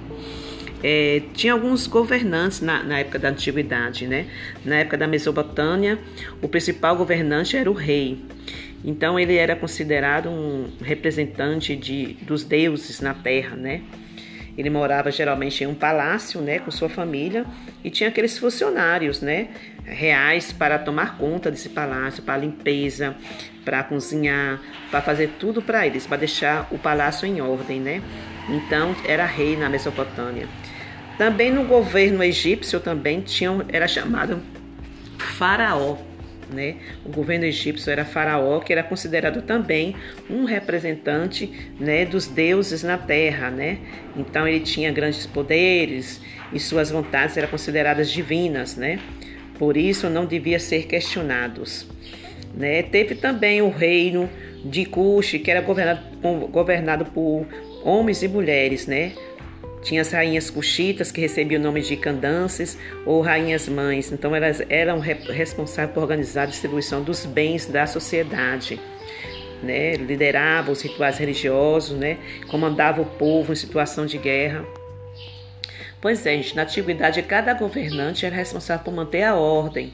É, 0.83 1.21
tinha 1.33 1.53
alguns 1.53 1.87
governantes 1.87 2.59
na, 2.59 2.83
na, 2.83 2.99
época 2.99 3.17
da 3.17 3.29
antiguidade, 3.29 4.05
né? 4.05 4.27
Na 4.65 4.75
época 4.75 4.97
da 4.97 5.07
Mesopotâmia, 5.07 5.97
o 6.41 6.49
principal 6.49 6.97
governante 6.97 7.55
era 7.55 7.71
o 7.71 7.73
rei. 7.73 8.19
Então 8.83 9.17
ele 9.17 9.37
era 9.37 9.55
considerado 9.55 10.29
um 10.29 10.69
representante 10.81 11.73
de, 11.73 12.15
dos 12.23 12.43
deuses 12.43 12.99
na 12.99 13.13
terra, 13.13 13.55
né? 13.55 13.81
Ele 14.57 14.69
morava 14.69 15.09
geralmente 15.09 15.63
em 15.63 15.67
um 15.67 15.73
palácio, 15.73 16.39
né, 16.39 16.59
com 16.59 16.69
sua 16.69 16.89
família, 16.89 17.43
e 17.83 17.89
tinha 17.89 18.09
aqueles 18.09 18.37
funcionários, 18.37 19.19
né, 19.19 19.47
reais 19.83 20.51
para 20.51 20.77
tomar 20.77 21.17
conta 21.17 21.49
desse 21.49 21.69
palácio, 21.69 22.21
para 22.21 22.37
limpeza, 22.37 23.15
para 23.65 23.83
cozinhar, 23.83 24.61
para 24.91 25.01
fazer 25.01 25.31
tudo 25.39 25.59
para 25.59 25.87
eles, 25.87 26.05
para 26.05 26.17
deixar 26.17 26.67
o 26.71 26.77
palácio 26.77 27.25
em 27.27 27.41
ordem, 27.41 27.79
né? 27.79 28.01
Então 28.47 28.95
era 29.07 29.25
rei 29.25 29.55
na 29.55 29.69
Mesopotâmia. 29.69 30.47
Também 31.17 31.51
no 31.51 31.65
governo 31.65 32.24
egípcio 32.24 32.79
também 32.79 33.22
tinha, 33.22 33.65
era 33.70 33.88
chamado 33.88 34.41
faraó. 35.17 35.98
Né? 36.50 36.75
O 37.03 37.10
governo 37.10 37.46
egípcio 37.46 37.91
era 37.91 38.05
faraó, 38.05 38.60
que 38.60 38.72
era 38.72 38.84
considerado 38.84 39.41
também 39.41 39.96
um 40.29 40.43
representante 40.43 41.51
né, 41.79 42.05
dos 42.05 42.27
deuses 42.27 42.84
na 42.84 42.98
terra. 42.98 43.50
Né? 43.50 43.79
Então 44.15 44.48
ele 44.48 44.60
tinha 44.60 44.91
grandes 44.91 45.25
poderes 45.25 46.22
e 46.51 46.60
suas 46.60 46.91
vontades 46.91 47.38
eram 47.38 47.48
consideradas 47.48 48.12
divinas. 48.12 48.75
Né? 48.75 49.00
Por 49.58 49.77
isso 49.77 50.10
não 50.10 50.25
devia 50.25 50.60
ser 50.60 50.86
questionados. 50.86 51.88
Né? 52.55 52.84
Teve 52.84 53.15
também 53.15 53.62
o 53.62 53.70
reino 53.70 54.29
de 54.63 54.86
Cush, 54.86 55.39
que 55.43 55.50
era 55.50 55.62
governado, 55.62 56.01
governado 56.48 57.05
por 57.05 57.46
homens 57.84 58.24
e 58.24 58.27
mulheres, 58.27 58.88
né? 58.88 59.12
Tinha 59.83 60.01
as 60.01 60.11
rainhas 60.11 60.49
cuxitas, 60.49 61.11
que 61.11 61.19
recebiam 61.19 61.59
o 61.59 61.63
nome 61.63 61.81
de 61.81 61.97
candances, 61.97 62.77
ou 63.05 63.21
rainhas 63.21 63.67
mães. 63.67 64.11
Então, 64.11 64.35
elas 64.35 64.61
eram 64.69 64.99
responsáveis 64.99 65.93
por 65.93 66.03
organizar 66.03 66.43
a 66.43 66.45
distribuição 66.45 67.03
dos 67.03 67.25
bens 67.25 67.65
da 67.65 67.85
sociedade. 67.85 68.79
Né? 69.61 69.95
Lideravam 69.95 70.71
os 70.71 70.81
rituais 70.81 71.17
religiosos, 71.17 71.97
né? 71.97 72.17
comandava 72.49 73.01
o 73.01 73.05
povo 73.05 73.51
em 73.51 73.55
situação 73.55 74.05
de 74.05 74.17
guerra. 74.17 74.65
Pois 76.01 76.25
é, 76.25 76.31
gente, 76.31 76.55
na 76.55 76.63
antiguidade, 76.63 77.21
cada 77.23 77.53
governante 77.53 78.25
era 78.25 78.35
responsável 78.35 78.83
por 78.83 78.93
manter 78.93 79.23
a 79.23 79.35
ordem, 79.35 79.93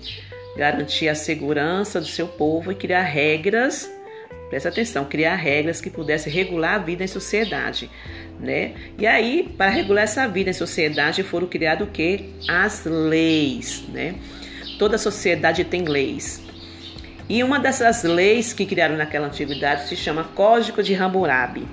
garantir 0.56 1.08
a 1.08 1.16
segurança 1.16 2.00
do 2.00 2.08
seu 2.08 2.28
povo 2.28 2.72
e 2.72 2.76
criar 2.76 3.04
regras 3.04 3.90
Presta 4.50 4.70
atenção, 4.70 5.06
criar 5.06 5.36
regras 5.36 5.80
que 5.80 5.92
pudessem 5.92 6.34
regular 6.34 6.76
a 6.76 6.80
vida 6.80 7.04
em 7.04 7.08
sociedade, 7.08 7.90
né? 8.40 8.74
E 8.98 9.06
aí, 9.06 9.54
para 9.58 9.70
regular 9.70 10.04
essa 10.04 10.28
vida 10.28 10.50
em 10.50 10.54
sociedade, 10.54 11.24
foram 11.24 11.48
criados 11.48 11.88
o 11.88 11.92
que? 11.92 12.30
As 12.48 12.86
leis, 12.86 13.84
né? 13.90 14.16
Toda 14.78 14.98
sociedade 14.98 15.64
tem 15.66 15.84
leis. 15.84 16.42
E 17.28 17.44
uma 17.44 17.60
dessas 17.60 18.04
leis 18.04 18.54
que 18.54 18.66
criaram 18.66 18.98
naquela 18.98 19.28
antiguidade 19.28 19.88
se 19.88 19.96
chama 19.96 20.24
Código 20.24 20.82
de 20.82 20.96
Hammurabi. 20.96 21.68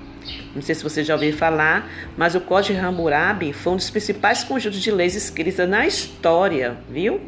Não 0.53 0.61
sei 0.61 0.75
se 0.75 0.83
você 0.83 1.03
já 1.03 1.13
ouviu 1.13 1.33
falar, 1.33 1.89
mas 2.17 2.35
o 2.35 2.41
Código 2.41 2.77
de 2.77 2.85
Hammurabi 2.85 3.53
foi 3.53 3.73
um 3.73 3.75
dos 3.77 3.89
principais 3.89 4.43
conjuntos 4.43 4.81
de 4.81 4.91
leis 4.91 5.15
escritas 5.15 5.67
na 5.67 5.87
história, 5.87 6.77
viu? 6.89 7.21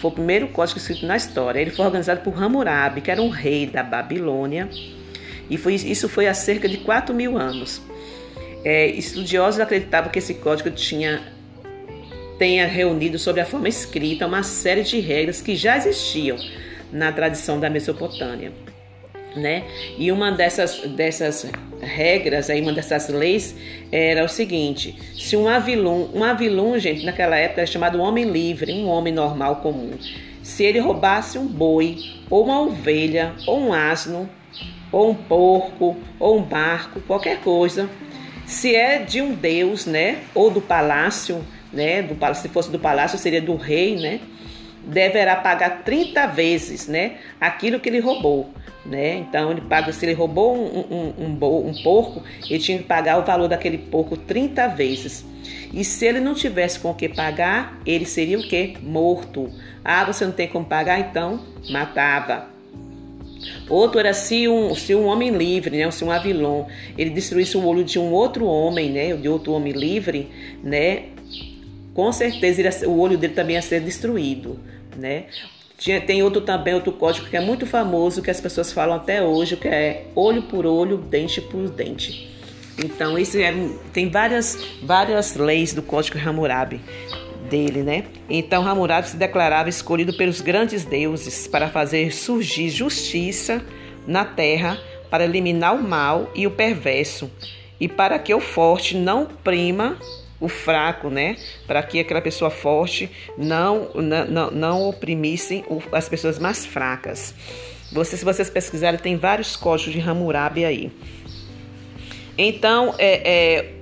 Foi 0.00 0.10
o 0.10 0.14
primeiro 0.14 0.48
código 0.48 0.78
escrito 0.78 1.04
na 1.04 1.16
história. 1.16 1.60
Ele 1.60 1.70
foi 1.70 1.84
organizado 1.84 2.22
por 2.22 2.42
Hammurabi, 2.42 3.02
que 3.02 3.10
era 3.10 3.20
um 3.20 3.28
rei 3.28 3.66
da 3.66 3.82
Babilônia, 3.82 4.68
e 5.50 5.58
foi, 5.58 5.74
isso 5.74 6.08
foi 6.08 6.26
há 6.26 6.32
cerca 6.32 6.66
de 6.68 6.78
4 6.78 7.14
mil 7.14 7.36
anos. 7.36 7.82
É, 8.64 8.86
estudiosos 8.86 9.60
acreditavam 9.60 10.10
que 10.10 10.18
esse 10.18 10.34
código 10.34 10.70
tinha 10.70 11.22
tenha 12.38 12.66
reunido 12.66 13.18
sobre 13.18 13.42
a 13.42 13.44
forma 13.44 13.68
escrita 13.68 14.26
uma 14.26 14.42
série 14.42 14.82
de 14.82 14.98
regras 14.98 15.42
que 15.42 15.54
já 15.54 15.76
existiam 15.76 16.38
na 16.90 17.12
tradição 17.12 17.60
da 17.60 17.68
Mesopotâmia 17.68 18.50
né? 19.36 19.64
E 19.98 20.10
uma 20.10 20.32
dessas, 20.32 20.80
dessas 20.80 21.50
regras, 21.80 22.50
aí, 22.50 22.60
uma 22.60 22.72
dessas 22.72 23.08
leis 23.08 23.54
era 23.90 24.24
o 24.24 24.28
seguinte: 24.28 24.96
se 25.16 25.36
um 25.36 25.48
avilum, 25.48 26.10
um 26.14 26.24
avilum, 26.24 26.78
gente, 26.78 27.04
naquela 27.04 27.36
época 27.36 27.60
era 27.60 27.70
chamado 27.70 28.00
homem 28.00 28.24
livre, 28.24 28.72
um 28.72 28.88
homem 28.88 29.12
normal 29.12 29.56
comum. 29.56 29.92
Se 30.42 30.64
ele 30.64 30.78
roubasse 30.78 31.38
um 31.38 31.46
boi, 31.46 31.98
ou 32.28 32.44
uma 32.44 32.62
ovelha, 32.62 33.32
ou 33.46 33.60
um 33.60 33.72
asno, 33.72 34.28
ou 34.90 35.10
um 35.10 35.14
porco, 35.14 35.96
ou 36.18 36.38
um 36.38 36.42
barco, 36.42 37.00
qualquer 37.02 37.40
coisa, 37.40 37.88
se 38.50 38.74
é 38.74 38.98
de 38.98 39.22
um 39.22 39.32
deus, 39.32 39.86
né, 39.86 40.18
ou 40.34 40.50
do 40.50 40.60
palácio, 40.60 41.44
né, 41.72 42.02
do 42.02 42.16
se 42.34 42.48
fosse 42.48 42.70
do 42.70 42.78
palácio 42.78 43.18
seria 43.18 43.40
do 43.40 43.56
rei, 43.56 43.96
né, 43.96 44.20
deverá 44.84 45.36
pagar 45.36 45.82
30 45.84 46.26
vezes, 46.26 46.88
né, 46.88 47.18
aquilo 47.40 47.78
que 47.78 47.88
ele 47.88 48.00
roubou 48.00 48.52
né? 48.84 49.16
Então 49.18 49.50
ele 49.50 49.60
paga, 49.60 49.92
se 49.92 50.04
ele 50.04 50.14
roubou 50.14 50.56
um, 50.56 50.80
um, 50.90 51.14
um, 51.18 51.68
um, 51.68 51.82
porco, 51.82 52.22
ele 52.48 52.58
tinha 52.58 52.78
que 52.78 52.84
pagar 52.84 53.18
o 53.18 53.24
valor 53.24 53.48
daquele 53.48 53.78
porco 53.78 54.16
30 54.16 54.68
vezes. 54.68 55.24
E 55.72 55.84
se 55.84 56.06
ele 56.06 56.20
não 56.20 56.34
tivesse 56.34 56.78
com 56.80 56.90
o 56.90 56.94
que 56.94 57.08
pagar, 57.08 57.78
ele 57.86 58.04
seria 58.04 58.38
o 58.38 58.42
que? 58.42 58.76
Morto. 58.82 59.50
Ah, 59.84 60.04
você 60.04 60.24
não 60.24 60.32
tem 60.32 60.48
como 60.48 60.64
pagar, 60.64 60.98
então 60.98 61.40
matava. 61.70 62.48
Outro 63.68 63.98
era 63.98 64.12
se 64.12 64.48
um, 64.48 64.74
se 64.74 64.94
um 64.94 65.06
homem 65.06 65.30
livre, 65.30 65.76
né, 65.76 65.90
se 65.90 66.04
um 66.04 66.10
avilão, 66.10 66.66
ele 66.96 67.10
destruísse 67.10 67.56
o 67.56 67.64
olho 67.64 67.84
de 67.84 67.98
um 67.98 68.12
outro 68.12 68.44
homem, 68.44 68.90
né, 68.90 69.16
de 69.16 69.28
outro 69.28 69.52
homem 69.52 69.72
livre, 69.72 70.28
né, 70.62 71.04
com 71.94 72.12
certeza 72.12 72.60
ele, 72.60 72.86
o 72.86 72.98
olho 72.98 73.16
dele 73.16 73.34
também 73.34 73.56
ia 73.56 73.62
ser 73.62 73.80
destruído, 73.80 74.58
né? 74.96 75.24
Tem 76.06 76.22
outro 76.22 76.42
também, 76.42 76.74
outro 76.74 76.92
código 76.92 77.26
que 77.26 77.36
é 77.36 77.40
muito 77.40 77.64
famoso, 77.66 78.20
que 78.20 78.30
as 78.30 78.38
pessoas 78.38 78.70
falam 78.70 78.96
até 78.96 79.22
hoje, 79.22 79.56
que 79.56 79.66
é 79.66 80.08
olho 80.14 80.42
por 80.42 80.66
olho, 80.66 80.98
dente 80.98 81.40
por 81.40 81.70
dente. 81.70 82.30
Então, 82.84 83.18
isso 83.18 83.38
é, 83.38 83.54
tem 83.90 84.10
várias, 84.10 84.58
várias 84.82 85.36
leis 85.36 85.72
do 85.72 85.80
Código 85.80 86.18
Hammurabi 86.18 86.82
dele, 87.50 87.82
né? 87.82 88.04
Então, 88.28 88.66
Hammurabi 88.66 89.08
se 89.08 89.16
declarava 89.16 89.68
escolhido 89.68 90.16
pelos 90.16 90.40
grandes 90.40 90.84
deuses 90.84 91.48
para 91.48 91.68
fazer 91.68 92.12
surgir 92.12 92.70
justiça 92.70 93.62
na 94.06 94.24
terra, 94.24 94.78
para 95.10 95.24
eliminar 95.24 95.74
o 95.74 95.82
mal 95.82 96.30
e 96.34 96.46
o 96.46 96.50
perverso, 96.52 97.30
e 97.80 97.88
para 97.88 98.18
que 98.18 98.32
o 98.32 98.40
forte 98.40 98.96
não 98.96 99.26
prima 99.26 99.98
o 100.40 100.48
fraco, 100.48 101.10
né? 101.10 101.36
Para 101.66 101.82
que 101.82 101.98
aquela 101.98 102.22
pessoa 102.22 102.50
forte 102.50 103.10
não, 103.36 103.90
não, 103.94 104.50
não 104.50 104.88
oprimissem 104.88 105.64
as 105.92 106.08
pessoas 106.08 106.38
mais 106.38 106.64
fracas. 106.64 107.34
Você, 107.92 108.16
se 108.16 108.24
vocês 108.24 108.48
pesquisarem, 108.48 108.98
tem 108.98 109.16
vários 109.16 109.56
códigos 109.56 109.92
de 109.92 110.00
Hammurabi 110.00 110.64
aí. 110.64 110.92
Então, 112.38 112.94
é, 112.98 113.20
é, 113.28 113.79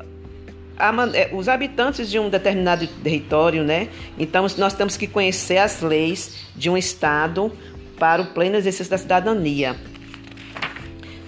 os 1.33 1.49
habitantes 1.49 2.11
de 2.11 2.19
um 2.19 2.29
determinado 2.29 2.87
território, 2.87 3.65
né? 3.65 3.89
Então, 4.19 4.47
nós 4.57 4.75
temos 4.75 4.97
que 4.97 5.07
conhecer 5.07 5.59
as 5.59 5.81
leis 5.81 6.47
de 6.55 6.71
um 6.71 6.77
estado 6.77 7.53
para 7.99 8.23
o 8.23 8.27
pleno 8.27 8.57
exercício 8.57 8.91
da 8.91 8.99
cidadania. 8.99 9.77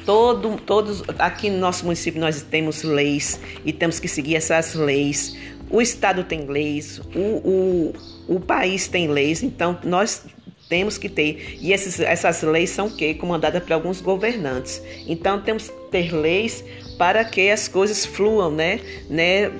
Todo, 0.07 0.57
todos 0.57 1.02
aqui 1.19 1.50
no 1.50 1.59
nosso 1.59 1.85
município 1.85 2.21
nós 2.21 2.40
temos 2.42 2.83
leis 2.83 3.38
e 3.64 3.73
temos 3.73 4.00
que 4.00 4.09
seguir 4.09 4.37
essas 4.37 4.75
leis. 4.75 5.37
O 5.69 5.80
estado 5.80 6.25
tem 6.25 6.47
leis, 6.47 7.00
o, 7.14 7.19
o, 7.19 7.95
o 8.37 8.40
país 8.40 8.88
tem 8.88 9.09
leis, 9.09 9.42
então 9.42 9.78
nós 9.85 10.25
temos 10.70 10.96
que 10.96 11.08
ter. 11.08 11.58
E 11.60 11.72
esses, 11.72 12.00
essas 12.00 12.40
leis 12.42 12.70
são 12.70 12.86
o 12.86 12.90
quê? 12.90 13.12
Comandadas 13.12 13.62
por 13.62 13.72
alguns 13.72 14.00
governantes. 14.00 14.80
Então 15.06 15.42
temos 15.42 15.68
que 15.68 15.90
ter 15.90 16.14
leis 16.14 16.64
para 16.96 17.24
que 17.24 17.50
as 17.50 17.68
coisas 17.68 18.06
fluam, 18.06 18.52
né? 18.52 18.80
né? 19.10 19.50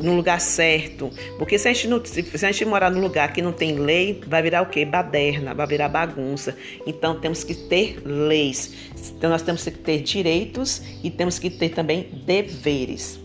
no 0.00 0.16
lugar 0.16 0.40
certo. 0.40 1.10
Porque 1.38 1.58
se 1.58 1.68
a, 1.68 1.72
gente 1.72 1.88
não, 1.88 2.04
se 2.04 2.46
a 2.46 2.52
gente 2.52 2.64
morar 2.64 2.90
num 2.90 3.00
lugar 3.00 3.32
que 3.32 3.42
não 3.42 3.52
tem 3.52 3.78
lei, 3.78 4.20
vai 4.26 4.42
virar 4.42 4.62
o 4.62 4.66
quê? 4.66 4.84
Baderna, 4.84 5.54
vai 5.54 5.66
virar 5.66 5.88
bagunça. 5.88 6.56
Então 6.86 7.20
temos 7.20 7.44
que 7.44 7.54
ter 7.54 8.00
leis. 8.04 8.72
Então 9.16 9.30
nós 9.30 9.42
temos 9.42 9.62
que 9.62 9.70
ter 9.70 10.00
direitos 10.00 10.82
e 11.02 11.10
temos 11.10 11.38
que 11.38 11.50
ter 11.50 11.70
também 11.70 12.08
deveres. 12.24 13.20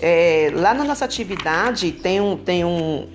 É, 0.00 0.50
lá 0.54 0.74
na 0.74 0.84
nossa 0.84 1.04
atividade 1.04 1.92
tem 1.92 2.20
um, 2.20 2.36
tem 2.36 2.64
um 2.64 3.08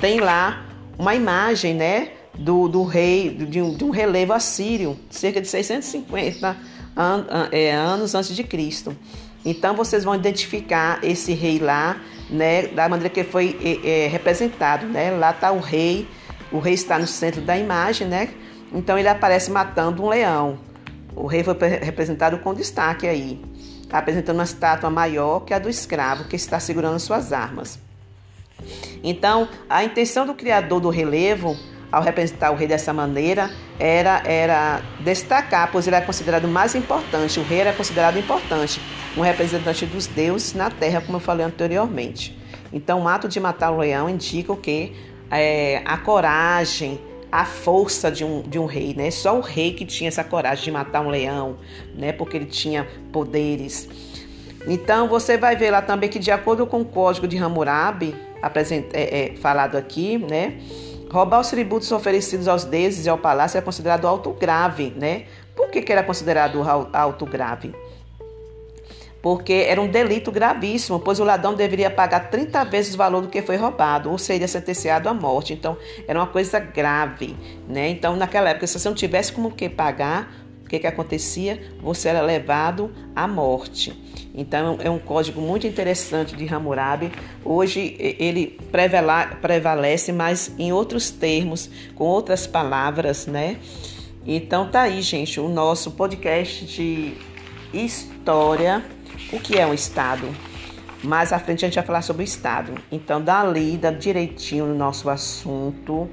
tem 0.00 0.20
lá 0.20 0.66
uma 0.98 1.14
imagem, 1.14 1.74
né, 1.74 2.12
do, 2.38 2.68
do 2.68 2.84
rei, 2.84 3.30
de 3.30 3.60
um, 3.60 3.74
de 3.74 3.84
um 3.84 3.90
relevo 3.90 4.32
assírio, 4.32 4.96
cerca 5.10 5.40
de 5.40 5.48
650 5.48 6.56
an, 6.96 7.26
an, 7.28 7.48
é, 7.50 7.72
anos 7.72 8.14
antes 8.14 8.34
de 8.34 8.44
Cristo. 8.44 8.96
Então 9.44 9.74
vocês 9.74 10.04
vão 10.04 10.14
identificar 10.14 11.00
esse 11.02 11.32
rei 11.32 11.58
lá, 11.58 12.00
né, 12.30 12.68
da 12.68 12.88
maneira 12.88 13.08
que 13.08 13.24
foi 13.24 13.58
é, 13.62 14.04
é, 14.04 14.08
representado, 14.08 14.86
né? 14.86 15.10
Lá 15.10 15.30
está 15.30 15.50
o 15.50 15.58
rei, 15.58 16.06
o 16.52 16.58
rei 16.58 16.74
está 16.74 16.98
no 16.98 17.06
centro 17.06 17.40
da 17.40 17.56
imagem, 17.56 18.06
né? 18.06 18.28
Então 18.72 18.98
ele 18.98 19.08
aparece 19.08 19.50
matando 19.50 20.02
um 20.02 20.08
leão. 20.08 20.58
O 21.16 21.26
rei 21.26 21.42
foi 21.42 21.54
representado 21.82 22.38
com 22.38 22.54
destaque 22.54 23.08
aí, 23.08 23.40
apresentando 23.90 24.36
uma 24.36 24.44
estátua 24.44 24.90
maior 24.90 25.40
que 25.40 25.52
a 25.52 25.58
do 25.58 25.68
escravo 25.68 26.24
que 26.24 26.36
está 26.36 26.60
segurando 26.60 27.00
suas 27.00 27.32
armas. 27.32 27.78
Então, 29.02 29.48
a 29.68 29.82
intenção 29.84 30.26
do 30.26 30.34
criador 30.34 30.80
do 30.80 30.90
relevo 30.90 31.56
ao 31.90 32.02
representar 32.02 32.50
o 32.50 32.54
rei 32.54 32.68
dessa 32.68 32.92
maneira, 32.92 33.50
era, 33.78 34.22
era 34.26 34.82
destacar, 35.00 35.70
pois 35.72 35.86
ele 35.86 35.96
era 35.96 36.04
considerado 36.04 36.46
mais 36.46 36.74
importante, 36.74 37.40
o 37.40 37.42
rei 37.42 37.60
era 37.60 37.72
considerado 37.72 38.18
importante, 38.18 38.80
um 39.16 39.22
representante 39.22 39.86
dos 39.86 40.06
deuses 40.06 40.54
na 40.54 40.70
terra, 40.70 41.00
como 41.00 41.16
eu 41.16 41.20
falei 41.20 41.46
anteriormente. 41.46 42.38
Então, 42.72 43.02
o 43.02 43.08
ato 43.08 43.28
de 43.28 43.40
matar 43.40 43.70
o 43.70 43.78
leão 43.78 44.08
indica 44.08 44.52
o 44.52 44.56
que? 44.56 44.94
É, 45.30 45.82
a 45.84 45.96
coragem, 45.96 47.00
a 47.30 47.44
força 47.44 48.10
de 48.10 48.24
um, 48.24 48.42
de 48.42 48.58
um 48.58 48.66
rei, 48.66 48.94
né? 48.94 49.10
Só 49.10 49.36
o 49.36 49.40
rei 49.40 49.72
que 49.72 49.84
tinha 49.84 50.08
essa 50.08 50.24
coragem 50.24 50.64
de 50.64 50.70
matar 50.70 51.00
um 51.00 51.08
leão, 51.08 51.56
né? 51.94 52.12
Porque 52.12 52.36
ele 52.36 52.46
tinha 52.46 52.86
poderes. 53.12 53.88
Então, 54.66 55.08
você 55.08 55.38
vai 55.38 55.56
ver 55.56 55.70
lá 55.70 55.80
também 55.80 56.08
que, 56.08 56.18
de 56.18 56.30
acordo 56.30 56.66
com 56.66 56.80
o 56.80 56.84
código 56.84 57.26
de 57.26 57.38
Hammurabi, 57.38 58.14
apresent, 58.42 58.86
é, 58.92 59.32
é, 59.32 59.36
falado 59.36 59.76
aqui, 59.76 60.18
né? 60.18 60.58
Roubar 61.10 61.40
os 61.40 61.48
tributos 61.48 61.90
oferecidos 61.90 62.46
aos 62.46 62.64
deuses 62.64 63.06
e 63.06 63.08
ao 63.08 63.16
palácio 63.16 63.56
é 63.56 63.60
considerado 63.62 64.06
alto 64.06 64.30
grave, 64.32 64.92
né? 64.94 65.24
Por 65.56 65.70
que, 65.70 65.80
que 65.80 65.90
era 65.90 66.02
considerado 66.02 66.62
alto 66.92 67.24
grave? 67.24 67.74
Porque 69.22 69.66
era 69.68 69.80
um 69.80 69.88
delito 69.88 70.30
gravíssimo, 70.30 71.00
pois 71.00 71.18
o 71.18 71.24
ladrão 71.24 71.54
deveria 71.54 71.90
pagar 71.90 72.30
30 72.30 72.64
vezes 72.64 72.94
o 72.94 72.98
valor 72.98 73.22
do 73.22 73.28
que 73.28 73.42
foi 73.42 73.56
roubado, 73.56 74.10
ou 74.10 74.18
seria 74.18 74.46
sentenciado 74.46 75.08
à 75.08 75.14
morte. 75.14 75.52
Então, 75.52 75.76
era 76.06 76.18
uma 76.18 76.26
coisa 76.26 76.60
grave, 76.60 77.34
né? 77.66 77.88
Então, 77.88 78.14
naquela 78.14 78.50
época, 78.50 78.66
se 78.66 78.78
você 78.78 78.88
não 78.88 78.94
tivesse 78.94 79.32
como 79.32 79.50
que 79.50 79.68
pagar, 79.68 80.32
o 80.68 80.70
que, 80.70 80.80
que 80.80 80.86
acontecia? 80.86 81.58
Você 81.80 82.10
era 82.10 82.20
levado 82.20 82.92
à 83.16 83.26
morte. 83.26 83.98
Então 84.34 84.76
é 84.82 84.90
um 84.90 84.98
código 84.98 85.40
muito 85.40 85.66
interessante 85.66 86.36
de 86.36 86.46
Hammurabi. 86.46 87.10
Hoje 87.42 87.96
ele 87.98 88.60
prevalece, 89.40 90.12
mas 90.12 90.52
em 90.58 90.70
outros 90.70 91.10
termos, 91.10 91.70
com 91.94 92.04
outras 92.04 92.46
palavras, 92.46 93.26
né? 93.26 93.56
Então 94.26 94.68
tá 94.70 94.82
aí, 94.82 95.00
gente, 95.00 95.40
o 95.40 95.48
nosso 95.48 95.92
podcast 95.92 96.66
de 96.66 97.14
história. 97.72 98.84
O 99.32 99.40
que 99.40 99.56
é 99.58 99.66
um 99.66 99.72
estado? 99.72 100.28
Mais 101.02 101.32
à 101.32 101.38
frente 101.38 101.64
a 101.64 101.68
gente 101.68 101.76
vai 101.76 101.84
falar 101.86 102.02
sobre 102.02 102.22
o 102.22 102.26
estado. 102.26 102.74
Então 102.92 103.22
dá 103.22 103.42
lida 103.42 103.90
direitinho 103.90 104.66
no 104.66 104.74
nosso 104.74 105.08
assunto 105.08 106.10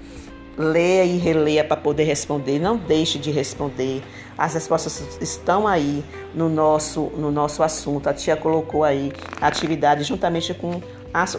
leia 0.57 1.03
e 1.05 1.17
releia 1.17 1.63
para 1.63 1.77
poder 1.77 2.03
responder. 2.03 2.59
Não 2.59 2.77
deixe 2.77 3.17
de 3.17 3.31
responder. 3.31 4.01
As 4.37 4.53
respostas 4.53 5.17
estão 5.21 5.67
aí 5.67 6.03
no 6.33 6.49
nosso, 6.49 7.11
no 7.17 7.31
nosso 7.31 7.63
assunto. 7.63 8.07
A 8.07 8.13
tia 8.13 8.35
colocou 8.35 8.83
aí 8.83 9.11
a 9.39 9.47
atividade 9.47 10.03
juntamente 10.03 10.53
com 10.53 10.81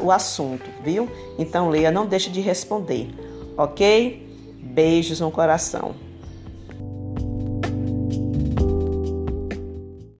o 0.01 0.11
assunto, 0.11 0.65
viu? 0.83 1.09
Então 1.39 1.69
leia, 1.69 1.91
não 1.91 2.07
deixe 2.07 2.31
de 2.31 2.41
responder, 2.41 3.11
ok? 3.57 4.27
Beijos 4.63 5.21
no 5.21 5.31
coração. 5.31 6.06